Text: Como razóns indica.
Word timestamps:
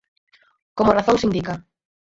Como 0.77 0.95
razóns 0.97 1.25
indica. 1.27 1.53